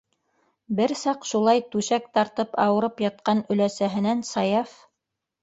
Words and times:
Бер 0.77 0.93
саҡ 1.01 1.27
шулай 1.31 1.61
түшәк 1.75 2.07
тартып 2.19 2.57
ауырып 2.65 3.05
ятҡан 3.05 3.45
өләсәһенән 3.57 4.27
Саяф: 4.33 4.75